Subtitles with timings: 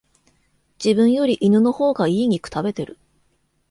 [0.83, 2.97] 自分より犬の方が良い肉食べてる